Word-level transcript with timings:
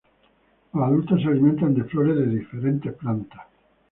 Los 0.73 0.83
adultos 0.83 1.21
se 1.21 1.27
alimentan 1.27 1.75
de 1.75 1.83
flores 1.83 2.15
de 2.15 2.25
diferentes 2.39 2.91
plantas. 2.95 3.45